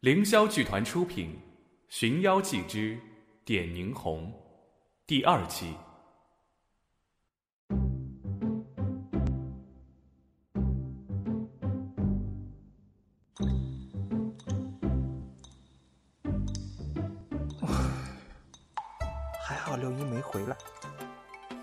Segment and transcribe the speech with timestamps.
[0.00, 1.28] 凌霄剧团出品，
[1.90, 2.98] 《寻妖记之
[3.44, 4.32] 点凝红》
[5.06, 5.76] 第二期。
[19.44, 20.56] 还好六一没回来。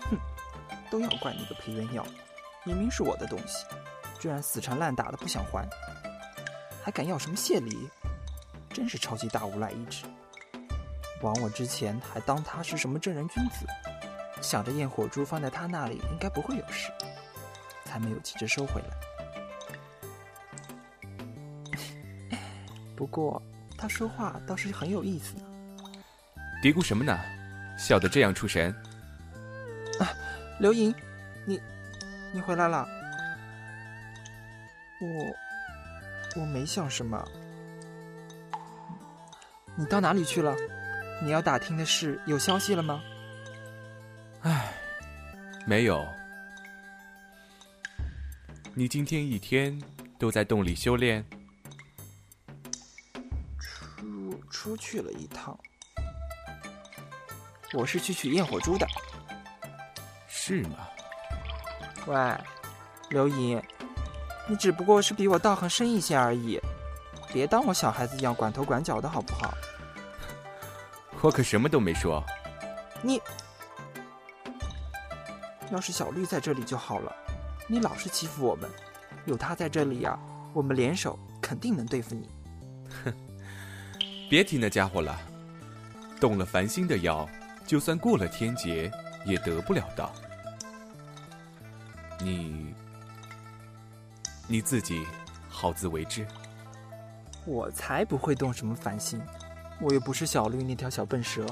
[0.02, 0.16] 哼，
[0.88, 2.06] 都要怪你个裴元耀，
[2.64, 3.66] 明明是我的东西，
[4.20, 5.68] 居然死缠烂打的不想还，
[6.84, 7.76] 还敢要什么谢礼？
[8.70, 10.04] 真是超级大无赖一只！
[11.22, 13.66] 枉我之前还当他是什么正人君子，
[14.40, 16.92] 想着焰火珠放在他那里应该不会有事，
[17.84, 18.88] 才没有急着收回来。
[22.94, 23.42] 不过
[23.76, 25.42] 他说话倒是很有意思呢。
[26.62, 27.18] 嘀咕什么呢？
[27.76, 28.72] 笑得这样出神。
[29.98, 30.10] 啊，
[30.60, 30.94] 刘莹，
[31.44, 31.60] 你
[32.32, 32.86] 你回来了。
[35.00, 37.28] 我我没想什么。
[39.78, 40.56] 你到哪里去了？
[41.22, 43.00] 你要打听的事有消息了吗？
[44.42, 44.72] 唉，
[45.68, 46.04] 没有。
[48.74, 49.80] 你今天一天
[50.18, 51.24] 都在洞里修炼？
[53.60, 55.56] 出出去了一趟。
[57.72, 58.86] 我是去取焰火珠的。
[60.26, 60.88] 是吗？
[62.08, 62.16] 喂，
[63.10, 63.56] 刘姨，
[64.48, 66.60] 你只不过是比我道行深一些而已，
[67.32, 69.54] 别当我小孩子一样管头管脚的好不好？
[71.20, 72.24] 我可什么都没说。
[73.02, 73.20] 你
[75.70, 77.14] 要是小绿在这里就好了，
[77.66, 78.68] 你老是欺负我们，
[79.26, 80.18] 有他在这里呀，
[80.52, 82.28] 我们联手肯定能对付你。
[83.04, 83.12] 哼，
[84.30, 85.18] 别提那家伙了，
[86.20, 87.28] 动了凡心的妖，
[87.66, 88.90] 就算过了天劫
[89.24, 90.12] 也得不了道。
[92.20, 92.74] 你
[94.46, 95.06] 你自己
[95.48, 96.26] 好自为之。
[97.44, 99.20] 我才不会动什么凡心。
[99.80, 101.46] 我又不是小绿那条小笨蛇，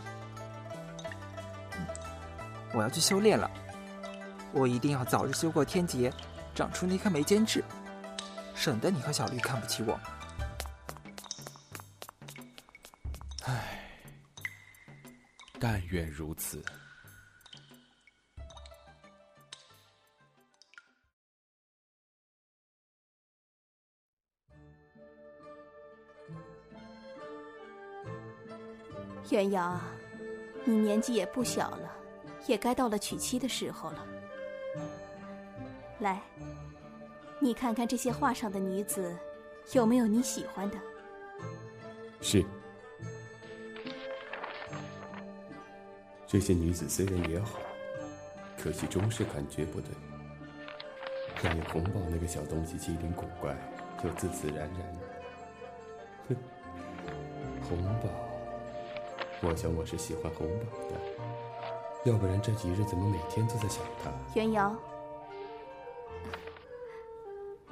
[2.75, 3.51] 我要去修炼了。
[4.53, 6.13] 我一定要早日修过天劫，
[6.55, 7.63] 长出那颗眉间痣，
[8.55, 9.99] 省得你和小绿看不起我。
[13.45, 13.81] 唉，
[15.61, 16.65] 但愿如此。
[29.37, 29.79] 元瑶，
[30.65, 31.93] 你年纪也不小了，
[32.47, 34.07] 也该到了娶妻的时候了。
[35.99, 36.23] 来，
[37.39, 39.15] 你看看这些画上的女子，
[39.75, 40.79] 有没有你喜欢的？
[42.23, 42.43] 是。
[46.27, 47.59] 这些女子虽然也好，
[48.59, 49.91] 可惜终是感觉不对。
[51.43, 53.55] 但有红宝那个小东西，机灵古怪
[54.03, 54.99] 又自自然然。
[56.33, 56.37] 哼，
[57.69, 58.09] 红宝。
[59.43, 64.11] 我想我是喜欢红宝的，要不然这几日怎么每天都在想他？
[64.35, 64.75] 元瑶，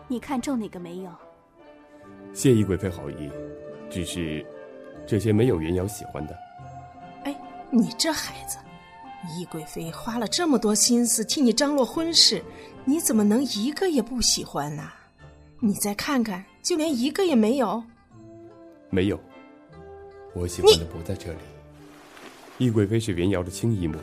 [0.07, 1.11] 你看中哪个没有？
[2.35, 3.31] 谢易贵妃好意，
[3.91, 4.45] 只是
[5.07, 6.37] 这些没有元瑶喜欢的。
[7.25, 7.35] 哎，
[7.71, 8.59] 你这孩子，
[9.35, 12.45] 易贵妃花了这么多心思替你张罗婚事，
[12.85, 14.93] 你怎么能一个也不喜欢呢？
[15.61, 17.83] 你再看看，就连一个也没有。
[18.91, 19.19] 没有，
[20.35, 21.39] 我喜欢的不在这里。
[22.65, 23.99] 易贵妃是元瑶的亲姨母，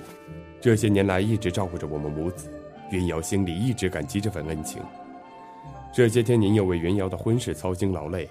[0.59, 2.47] 这些年来一直照顾着我们母子，
[2.91, 4.79] 元瑶心里一直感激这份恩情。
[5.91, 8.29] 这些天您又为元瑶的婚事操心劳累，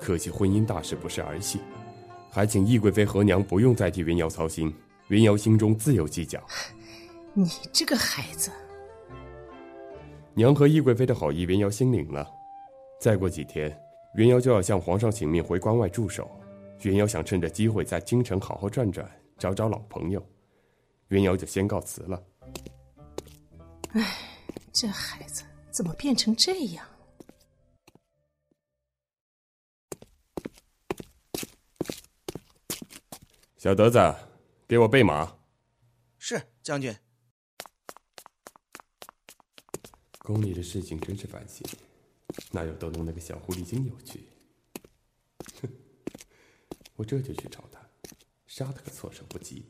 [0.00, 1.60] 可惜婚姻大事不是儿戏，
[2.28, 4.74] 还请易贵妃和娘不用再替元瑶操心，
[5.06, 6.42] 元瑶心中自有计较。
[7.32, 8.50] 你这个孩子，
[10.34, 12.28] 娘和易贵妃的好意，元瑶心领了。
[13.00, 13.72] 再过几天，
[14.16, 16.28] 元瑶就要向皇上请命回关外驻守，
[16.82, 19.08] 元瑶想趁着机会在京城好好转转。
[19.38, 20.28] 找找老朋友，
[21.08, 22.22] 云瑶就先告辞了。
[23.90, 24.02] 唉，
[24.72, 26.84] 这孩子怎么变成这样？
[33.56, 33.98] 小德子，
[34.66, 35.36] 给我备马。
[36.18, 36.94] 是将军。
[40.18, 41.64] 宫里的事情真是烦心，
[42.50, 44.28] 哪有逗弄那个小狐狸精有趣？
[45.62, 45.68] 哼，
[46.96, 47.87] 我这就去找他。
[48.48, 49.66] 杀他个措手不及！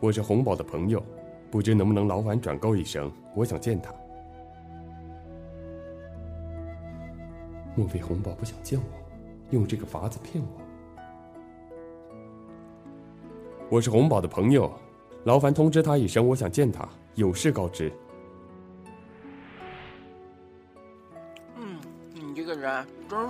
[0.00, 1.04] 我是红宝的朋友，
[1.50, 3.94] 不知能不能劳烦转告一声，我想见他。
[7.76, 8.84] 莫非红宝不想见我，
[9.50, 10.48] 用这个法子骗我？
[13.70, 14.72] 我是红宝的朋友，
[15.24, 17.92] 劳烦通知他一声，我想见他，有事告知。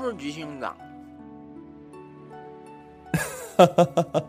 [0.05, 0.67] 是急性子。
[3.57, 4.25] 哈哈哈哈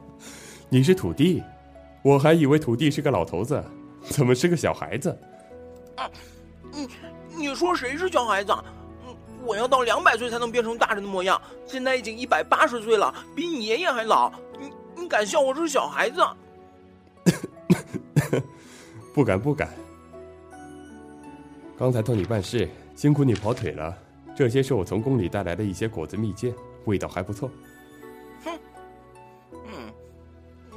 [0.70, 1.42] 你是土地，
[2.04, 3.64] 我还以为土地是个老头子，
[4.10, 5.18] 怎么是个小孩子？
[5.96, 6.10] 啊，
[6.72, 6.90] 你
[7.36, 8.52] 你说谁是小孩子？
[9.08, 9.16] 嗯，
[9.46, 14.32] 我要到两百岁才能变成大人的模样，现在已经一百八十岁了，比你爷爷还老。
[14.60, 16.22] 你你敢笑我是小孩子？
[19.14, 19.70] 不敢不敢。
[21.78, 23.98] 刚才托你办事，辛苦你跑腿了。
[24.36, 26.54] 这些是我从宫里带来的一些果子蜜饯，
[26.86, 27.50] 味道还不错。
[28.44, 28.60] 哼，
[29.52, 29.94] 嗯，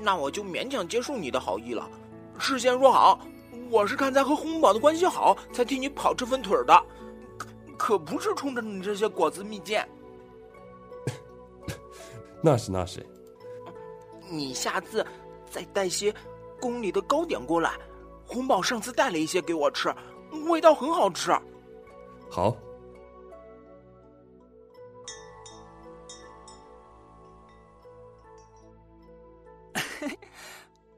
[0.03, 1.89] 那我就勉强接受你的好意了。
[2.39, 3.19] 事先说好，
[3.71, 6.85] 我是看在和红宝的关系好，才替你跑这份腿的，
[7.39, 7.49] 可
[7.79, 9.83] 可不是冲着你这些果子蜜饯。
[12.43, 13.05] 那是那是。
[14.29, 15.05] 你下次
[15.51, 16.15] 再带些
[16.61, 17.73] 宫里的糕点过来。
[18.27, 19.91] 红宝上次带了一些给我吃，
[20.51, 21.31] 味道很好吃。
[22.29, 22.55] 好。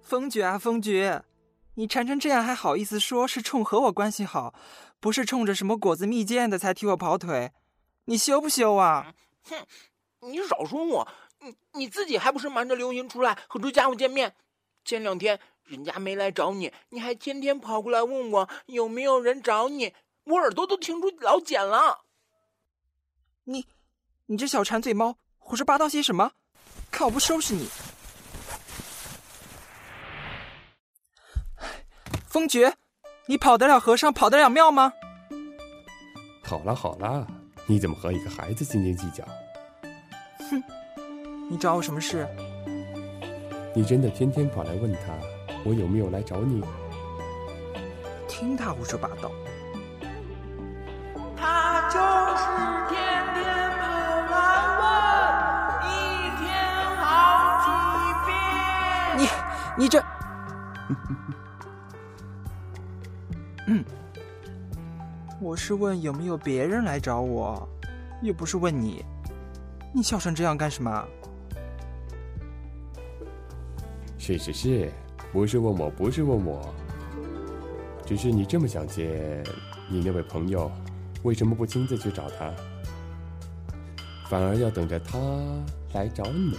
[0.09, 1.23] 风爵啊，风爵，
[1.75, 4.55] 你馋成这样还好意思说是冲和我关系好，
[5.01, 7.53] 不是冲着什么果子蜜饯的才替我跑腿？
[8.07, 9.13] 你羞不羞啊？
[9.45, 9.67] 哼，
[10.21, 11.09] 你少说我，
[11.41, 14.35] 你你自己还不是瞒着刘云出来和这家伙见面？
[14.83, 15.39] 前两天。
[15.65, 19.93] 人家没来找你，你还天天跑过来问我有没有人找你，
[20.25, 22.07] 我耳朵都听出老茧了。
[23.45, 23.67] 你，
[24.25, 26.33] 你这小馋嘴猫，胡说八道些什么？
[26.91, 27.69] 看我不收拾你！
[32.29, 32.75] 风爵，
[33.27, 34.93] 你跑得了和尚，跑得了庙吗？
[36.45, 37.27] 好了好了，
[37.67, 39.25] 你怎么和一个孩子斤斤计较？
[40.51, 40.63] 哼，
[41.49, 42.29] 你找我什么事？
[43.75, 45.15] 你真的天天跑来问他？
[45.65, 46.63] 我有没有来找你？
[48.29, 49.31] 听他胡说八道。
[51.35, 51.99] 他就
[52.37, 52.45] 是
[52.91, 53.89] 天天跑
[54.31, 54.37] 来
[55.81, 55.97] 问，一
[56.37, 56.47] 天
[56.99, 57.07] 好
[57.65, 57.67] 几
[58.27, 58.31] 遍。
[59.17, 60.05] 你你这……
[63.71, 63.85] 嗯，
[65.43, 67.69] 我是问有没有别人来找我，
[68.23, 69.05] 又不是问你。
[69.95, 71.07] 你笑成这样干什么？
[74.19, 74.91] 是是是。
[75.31, 76.75] 不是问我，不是问我，
[78.07, 79.45] 只是你这么想见
[79.91, 80.73] 你那位朋友，
[81.23, 82.51] 为什么不亲自去找他，
[84.31, 85.19] 反而要等着他
[85.93, 86.57] 来找你？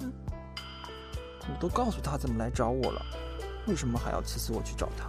[0.00, 3.04] 我都告诉他怎么来找我了，
[3.66, 5.08] 为什么还要气死我去找他？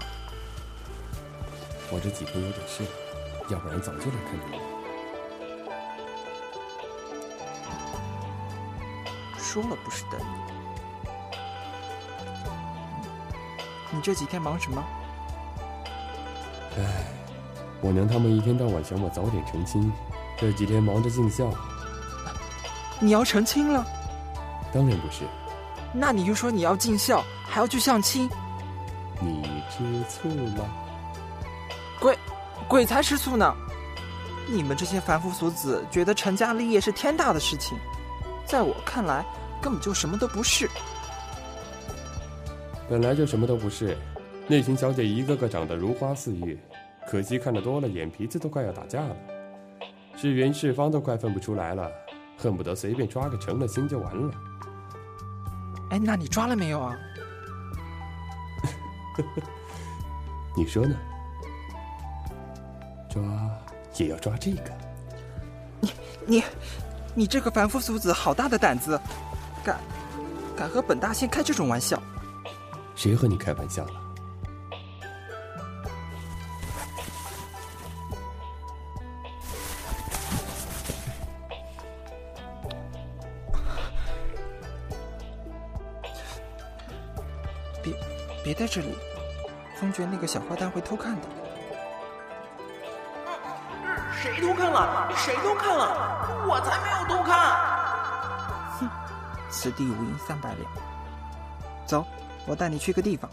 [1.91, 2.83] 我这几天有点事，
[3.49, 4.61] 要不然早就来看你了。
[9.37, 10.25] 说了不是等你。
[13.91, 14.83] 你这几天忙什么？
[16.77, 17.05] 唉，
[17.81, 19.93] 我娘他们一天到晚想我早点成亲，
[20.37, 21.49] 这几天忙着尽孝。
[22.99, 23.85] 你要成亲了？
[24.73, 25.23] 当然不是。
[25.93, 28.29] 那你就说你要尽孝，还要去相亲。
[29.21, 30.27] 你吃醋
[30.57, 30.67] 了？
[32.75, 33.55] 鬼，才吃醋呢！
[34.49, 37.77] 你们这些凡夫俗子觉得成家立业是天大的事情，
[38.45, 39.25] 在我看来，
[39.61, 40.69] 根本就什么都不是。
[42.89, 43.97] 本来就什么都不是，
[44.45, 46.59] 那群小姐一个个长得如花似玉，
[47.07, 49.15] 可惜看得多了，眼皮子都快要打架了，
[50.17, 51.89] 是圆是方都快分不出来了，
[52.37, 54.33] 恨不得随便抓个成了心就完了。
[55.91, 56.93] 哎，那你抓了没有啊？
[60.57, 60.93] 你说呢？
[63.15, 63.23] 抓
[63.95, 64.71] 也要抓这个？
[65.79, 65.93] 你
[66.25, 66.43] 你
[67.13, 68.99] 你这个凡夫俗子，好大的胆子，
[69.63, 69.79] 敢
[70.55, 72.01] 敢和本大仙开这种玩笑！
[72.93, 74.01] 谁和你开玩笑了？
[87.81, 87.93] 别
[88.43, 88.93] 别在这里，
[89.79, 91.27] 风爵那个小花旦会偷看的。
[94.25, 95.07] 谁偷看了？
[95.15, 96.47] 谁偷看了？
[96.47, 97.55] 我才没有偷看！
[98.79, 98.89] 哼，
[99.51, 100.71] 此地无银三百两。
[101.85, 102.03] 走。
[102.47, 103.27] 我带你去个地方，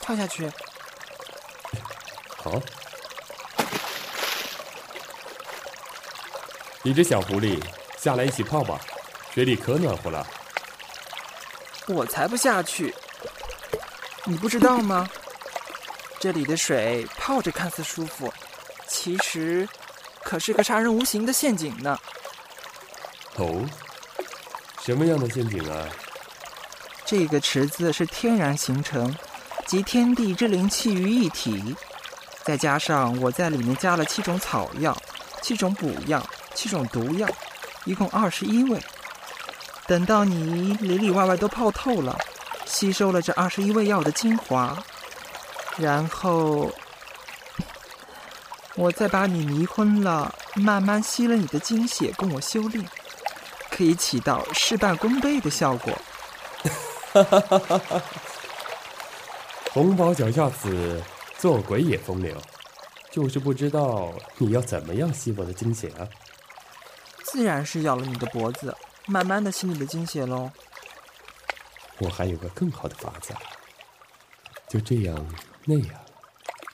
[0.00, 0.50] 跳下去。
[2.36, 2.60] 好，
[6.82, 7.58] 你这小狐狸，
[7.96, 8.78] 下来一起泡吧，
[9.34, 10.24] 水里可暖和了。
[11.88, 12.94] 我才不下去！
[14.22, 15.08] 你不知道吗？
[16.20, 18.32] 这里的水泡着看似舒服，
[18.86, 19.68] 其实
[20.22, 21.98] 可是个杀人无形的陷阱呢。
[23.34, 23.68] 哦，
[24.80, 25.88] 什么样的陷阱啊？
[27.04, 29.12] 这个池子是天然形成，
[29.66, 31.74] 集天地之灵气于一体，
[32.44, 34.96] 再加上我在里面加了七种草药、
[35.42, 36.24] 七种补药、
[36.54, 37.28] 七种毒药，
[37.84, 38.80] 一共二十一味。
[39.86, 42.18] 等到你里里外外都泡透了，
[42.64, 44.76] 吸收了这二十一味药的精华，
[45.76, 46.70] 然后
[48.76, 52.84] 我再把你迷昏了，慢慢吸了你的精血供我修炼，
[53.70, 55.92] 可以起到事半功倍的效果。
[57.12, 58.02] 哈哈哈哈哈！
[59.70, 61.02] 红宝脚下死
[61.38, 62.36] 做鬼也风流，
[63.10, 66.08] 就是不知道你要怎么样吸我的精血啊？
[67.22, 68.74] 自然是咬了你的脖子，
[69.06, 70.50] 慢慢的吸你的精血喽。
[71.98, 73.34] 我还有个更好的法子，
[74.68, 75.34] 就这样
[75.64, 76.04] 那样，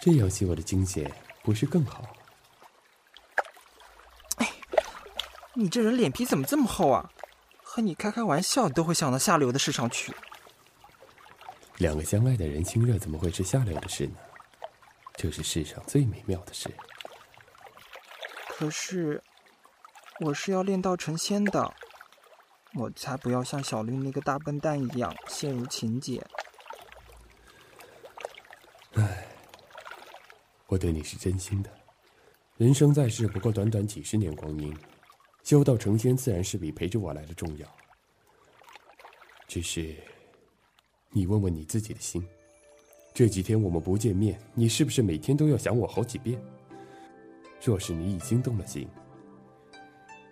[0.01, 2.05] 这样吸我的精血不是更好？
[4.37, 4.51] 哎，
[5.55, 7.11] 你这人脸皮怎么这么厚啊？
[7.63, 10.15] 和你开开玩笑，都会想到下流的事上去。
[11.77, 14.17] 两个相爱的人亲热，怎么会是下流的事呢？
[15.15, 16.69] 这是世上最美妙的事。
[18.49, 19.23] 可是，
[20.21, 21.73] 我是要练到成仙的，
[22.75, 26.25] 我才不要像小绿那个大笨蛋一样陷入情结。
[28.95, 29.27] 唉，
[30.67, 31.71] 我对你是真心的。
[32.57, 34.77] 人生在世，不过短短几十年光阴，
[35.43, 37.67] 修道成仙，自然是比陪着我来的重要。
[39.47, 39.97] 只是。
[41.13, 42.25] 你问问你自己的心，
[43.13, 46.41] 这几天我们不见面，你是不是每天都要想我好几遍？
[47.61, 48.89] 若是你已经动了心，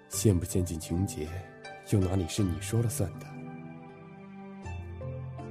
[0.09, 1.29] 陷不陷进情结，
[1.91, 3.27] 又哪里是你说了算的？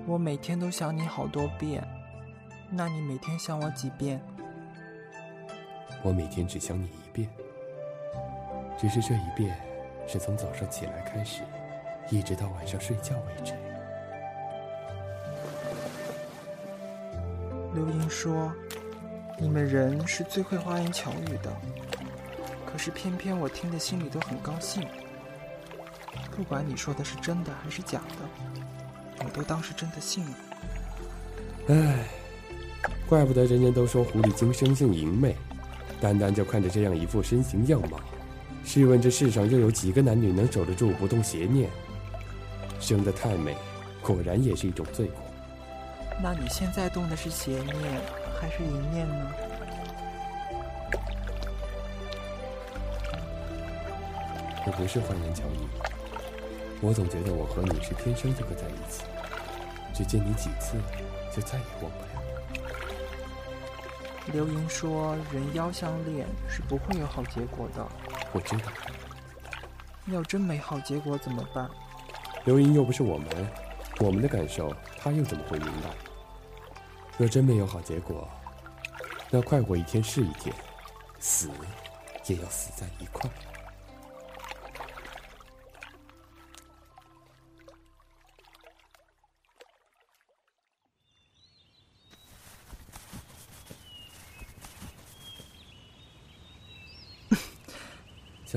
[0.06, 1.84] 我每天都想你好多遍，
[2.70, 4.22] 那你每天想我几遍？
[6.04, 7.28] 我每天只想你一遍，
[8.78, 9.60] 只是这一遍
[10.08, 11.42] 是从早上起来开始，
[12.12, 13.54] 一直到晚上睡觉为止。
[17.74, 18.54] 刘英说
[19.42, 21.52] ：“你们人是最会花言巧语的，
[22.64, 24.88] 可是偏偏我听得心里都很高兴。
[26.38, 30.36] 不管你说的是真的还是假的，我都当是真的信了。
[31.70, 32.06] 唉，
[33.10, 35.36] 怪不得人人都说狐狸精生性淫媚，
[36.00, 38.00] 单单就看着这样一副身形样貌，
[38.64, 41.72] 试问这世上又有几个男女能守得住不动邪念？
[42.80, 43.58] 生得太美，
[44.04, 45.24] 果然也是一种罪过。”
[46.22, 48.00] 那你现在动的是邪念
[48.40, 49.32] 还是淫念呢？
[54.68, 55.68] 我不是花言巧语，
[56.82, 59.04] 我总觉得我和你是天生就会在一起，
[59.94, 60.78] 只见你几次，
[61.36, 62.08] 就再也忘不了。
[64.32, 67.88] 刘莹说：“人妖相恋是不会有好结果的。”
[68.32, 68.72] 我知道。
[70.08, 71.70] 要真没好结果怎么办？
[72.46, 73.28] 刘莹又不是我们，
[74.00, 75.90] 我们的感受他又怎么会明白？
[77.18, 78.30] 若真没有好结果，
[79.32, 80.56] 那快活一天是一天，
[81.20, 81.50] 死
[82.28, 83.28] 也要死在一块。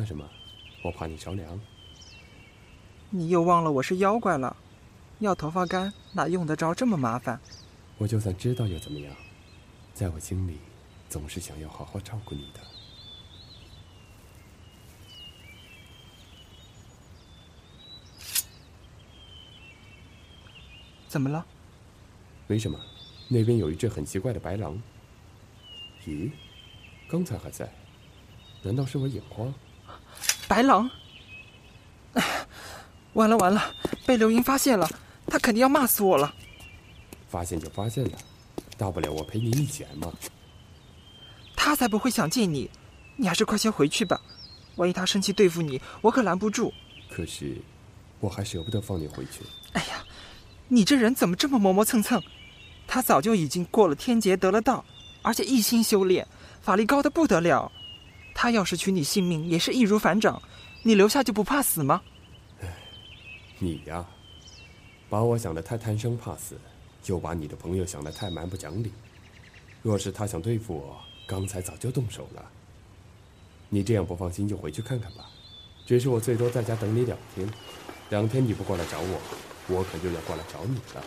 [0.01, 0.27] 像什么？
[0.83, 1.61] 我怕你着凉。
[3.11, 4.57] 你又忘了我是妖怪了？
[5.19, 7.39] 要头发干哪用得着这么麻烦？
[7.99, 9.15] 我就算知道又怎么样，
[9.93, 10.57] 在我心里，
[11.11, 12.61] 总是想要好好照顾你的。
[21.09, 21.45] 怎么了？
[22.47, 22.81] 没什么，
[23.29, 24.81] 那边有一只很奇怪的白狼。
[26.07, 26.31] 咦，
[27.07, 27.71] 刚才还在，
[28.63, 29.53] 难道是我眼花？
[30.51, 30.91] 白狼！
[33.13, 33.73] 完了完了，
[34.05, 34.91] 被刘英发现了，
[35.29, 36.35] 他肯定要骂死我了。
[37.29, 38.19] 发现就发现了，
[38.77, 40.13] 大不了我陪你一起来嘛。
[41.55, 42.69] 他才不会想见你，
[43.15, 44.21] 你还是快些回去吧。
[44.75, 46.75] 万一他生气对付你，我可拦不住。
[47.09, 47.57] 可是，
[48.19, 49.43] 我还舍不得放你回去。
[49.75, 50.05] 哎呀，
[50.67, 52.21] 你这人怎么这么磨磨蹭蹭？
[52.89, 54.85] 他早就已经过了天劫得了道，
[55.23, 56.27] 而且一心修炼，
[56.61, 57.71] 法力高的不得了。
[58.43, 60.41] 他要是取你性命，也是易如反掌。
[60.83, 62.01] 你留下就不怕死吗？
[63.59, 64.03] 你呀，
[65.11, 66.57] 把我想得太贪生怕死。
[67.03, 68.91] 就把你的朋友想得太蛮不讲理。
[69.83, 72.43] 若是他想对付我，刚才早就动手了。
[73.69, 75.27] 你这样不放心，就回去看看吧。
[75.85, 77.47] 只是我最多在家等你两天，
[78.09, 79.21] 两天你不过来找我，
[79.69, 81.05] 我可就要过来找你了。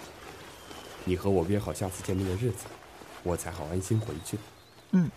[1.03, 2.67] 你和我约好下次见面的日子，
[3.23, 4.37] 我才好安心回去。
[4.91, 5.09] 嗯。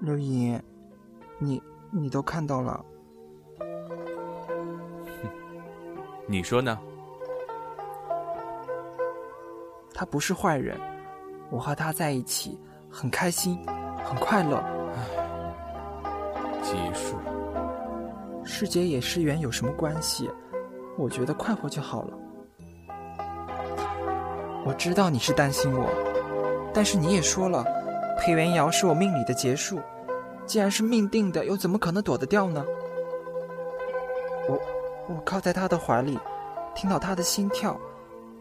[0.00, 0.58] 刘姨，
[1.38, 2.82] 你你都看到了？
[6.26, 6.78] 你说呢？
[9.92, 10.80] 他不是坏人，
[11.50, 12.58] 我和他在一起
[12.90, 13.62] 很开心，
[14.02, 14.64] 很快乐。
[16.62, 17.16] 结束。
[18.42, 20.30] 世结也是缘有什么关系？
[20.96, 22.18] 我觉得快活就好了。
[24.64, 25.90] 我知道你是担心我，
[26.72, 27.64] 但是你也说了，
[28.20, 29.80] 裴元瑶是我命里的劫数。
[30.44, 32.62] 既然是命定的，又怎么可能躲得掉呢？
[34.46, 34.60] 我
[35.08, 36.18] 我靠在他的怀里，
[36.74, 37.80] 听到他的心跳，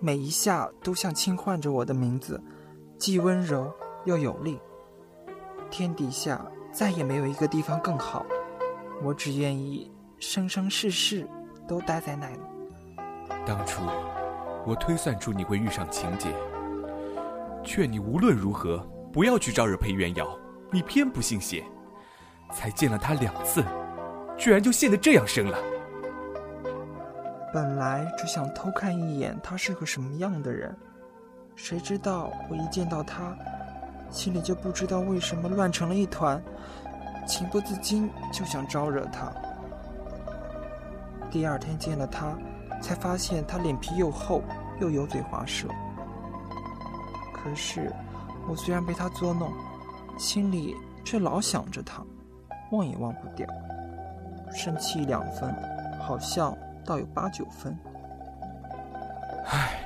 [0.02, 2.42] 每一下都像轻唤着我的名字，
[2.98, 3.72] 既温柔
[4.04, 4.60] 又有力。
[5.70, 6.44] 天底下
[6.74, 8.26] 再也没有一个地方更好，
[9.02, 11.26] 我只愿意生生世世
[11.68, 12.40] 都待在那里。
[13.46, 13.82] 当初
[14.66, 16.34] 我推算出你会遇上情劫，
[17.64, 20.28] 劝你无论如何不要去招惹裴元瑶，
[20.72, 21.64] 你偏不信邪。
[22.52, 23.64] 才见了他两次，
[24.36, 25.58] 居然就陷得这样深了。
[27.54, 30.76] 本来只想偷看一眼他是个什么样的人，
[31.56, 33.38] 谁知道我一见到他，
[34.10, 36.42] 心里就不知道为什么乱成了一团，
[37.28, 39.32] 情不自禁就想招惹他。
[41.30, 42.36] 第二天见了他，
[42.82, 44.42] 才发现他脸皮又厚
[44.80, 45.68] 又油嘴滑舌。
[47.32, 47.94] 可是
[48.50, 49.54] 我虽然被他捉弄，
[50.18, 50.76] 心里
[51.06, 52.04] 却老想着他。
[52.72, 53.48] 忘也忘不掉，
[54.52, 55.54] 生气两分，
[56.02, 57.78] 好笑倒有八九分。
[59.46, 59.80] 唉，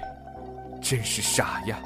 [0.82, 1.77] 真是傻呀！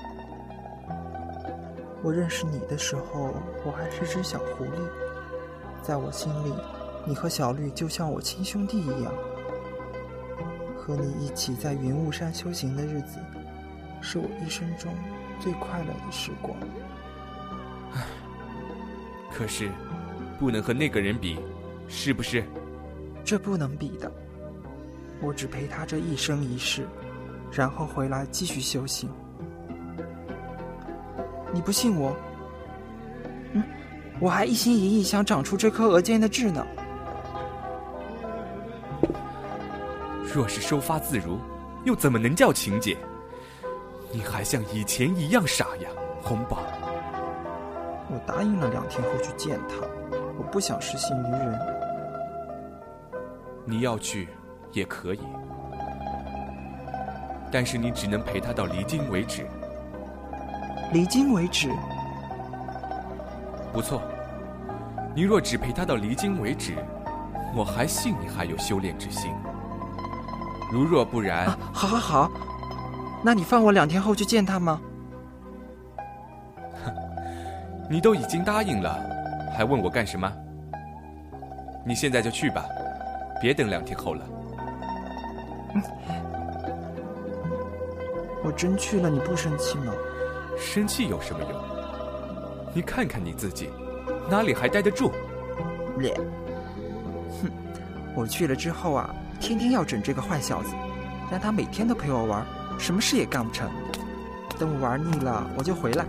[2.03, 3.33] 我认识你的时候，
[3.65, 4.89] 我还是只小狐狸，
[5.81, 6.53] 在我心里，
[7.05, 9.11] 你和小绿就像我亲兄弟一样。
[10.75, 13.19] 和你一起在云雾山修行的日子，
[13.99, 14.91] 是我一生中
[15.39, 16.57] 最快乐的时光。
[17.93, 18.03] 唉，
[19.31, 19.69] 可是。
[20.39, 21.39] 不能和那个人比，
[21.87, 22.43] 是不是？
[23.25, 24.11] 这不能比的。
[25.19, 26.87] 我只陪他这一生一世，
[27.51, 29.09] 然后回来继续修行。
[31.51, 32.15] 你不信我？
[33.53, 33.63] 嗯，
[34.19, 36.63] 我还一心一意想长出这颗额间的痣呢。
[40.31, 41.39] 若是收发自如，
[41.83, 42.95] 又怎么能叫情姐？
[44.11, 45.89] 你还像以前一样傻呀，
[46.21, 46.59] 红宝。
[48.09, 49.75] 我答应了两天后去见他。
[50.37, 51.59] 我不想失信于人。
[53.65, 54.29] 你要去，
[54.71, 55.19] 也可以，
[57.51, 59.45] 但是你只能陪他到离京为止。
[60.93, 61.69] 离京为止？
[63.73, 64.01] 不错。
[65.13, 66.75] 你若只陪他到离京为止，
[67.55, 69.33] 我还信你还有修炼之心。
[70.71, 72.31] 如若不然，好好好，
[73.27, 74.79] 那你放我两天后去见他吗？
[76.85, 76.93] 哼，
[77.91, 78.97] 你都已经答应了。
[79.53, 80.31] 还问我干什么？
[81.85, 82.63] 你现在就去吧，
[83.41, 84.25] 别等两天后了。
[88.45, 89.91] 我真去了，你不生气吗？
[90.57, 91.51] 生气有什么用？
[92.73, 93.69] 你看看你自己，
[94.31, 95.11] 哪里还待得住？
[95.97, 96.15] 脸。
[97.41, 97.51] 哼，
[98.15, 100.69] 我去了之后啊，天天要整这个坏小子，
[101.29, 102.45] 让他每天都陪我玩，
[102.77, 103.69] 什么事也干不成。
[104.57, 106.05] 等我玩腻了，我就回来。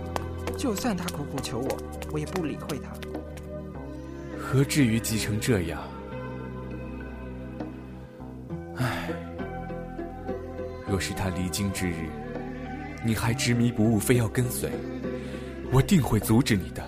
[0.57, 1.77] 就算他苦苦求我，
[2.13, 2.91] 我也不理会他。
[4.41, 5.81] 何至于急成这样？
[8.77, 9.11] 唉，
[10.89, 12.09] 若是他离京之日，
[13.05, 14.71] 你还执迷不悟，非要跟随，
[15.71, 16.83] 我定会阻止你的。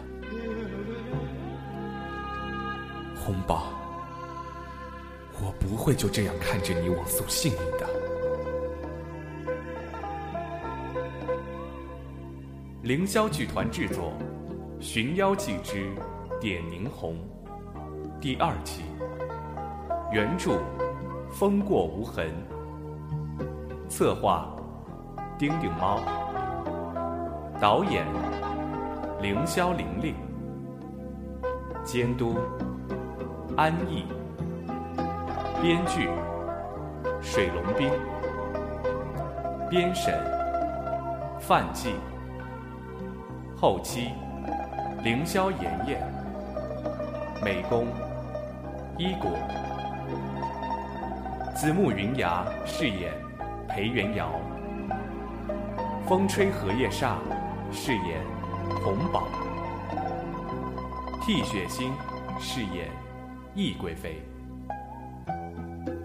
[3.14, 3.72] 红宝，
[5.42, 7.89] 我不会就这样看着你枉送性命的。
[12.90, 14.12] 凌霄剧团制作，
[14.82, 15.92] 《寻妖记之
[16.40, 17.14] 点凝红》。
[18.20, 18.82] 第二集，
[20.10, 20.60] 原著
[21.30, 22.32] 风过无痕，
[23.88, 24.52] 策划
[25.38, 26.00] 丁丁猫，
[27.60, 28.04] 导演
[29.22, 30.16] 凌霄玲玲，
[31.84, 32.34] 监督
[33.56, 34.04] 安逸，
[35.62, 36.08] 编剧
[37.22, 37.88] 水龙冰，
[39.70, 40.12] 编审
[41.38, 41.94] 范季，
[43.60, 44.12] 后期
[45.04, 46.00] 凌霄妍妍，
[47.44, 47.88] 美工。
[48.96, 49.30] 一果，
[51.54, 53.12] 紫木云崖饰演
[53.68, 54.30] 裴元瑶，
[56.08, 57.16] 风吹荷叶煞
[57.70, 58.22] 饰演
[58.82, 59.24] 红宝，
[61.20, 61.92] 替雪心
[62.38, 62.88] 饰演
[63.54, 64.22] 懿贵妃。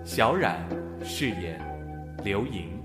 [0.03, 0.59] 小冉
[1.01, 1.57] 饰演
[2.21, 2.83] 刘盈，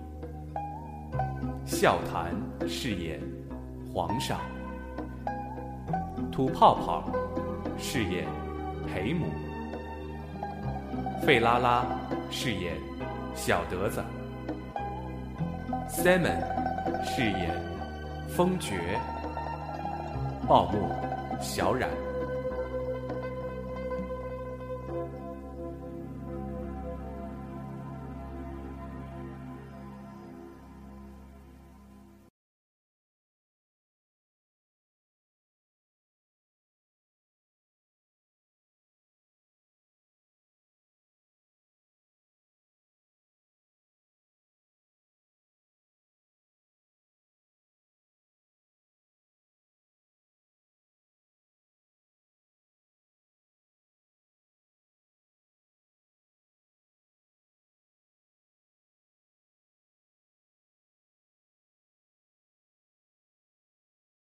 [1.66, 2.32] 笑谈
[2.68, 3.20] 饰演
[3.92, 4.38] 皇上，
[6.32, 7.04] 吐泡泡
[7.78, 8.26] 饰演
[8.86, 9.26] 裴母，
[11.26, 11.84] 费拉拉
[12.30, 12.74] 饰演
[13.34, 14.02] 小德子
[15.88, 16.40] ，Simon
[17.04, 17.54] 饰演
[18.28, 18.78] 风爵，
[20.46, 20.90] 报幕
[21.40, 21.88] 小冉。